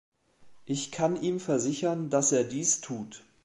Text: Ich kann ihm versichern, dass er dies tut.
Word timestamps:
Ich 0.65 0.91
kann 0.91 1.15
ihm 1.15 1.39
versichern, 1.39 2.09
dass 2.09 2.31
er 2.31 2.43
dies 2.43 2.81
tut. 2.81 3.23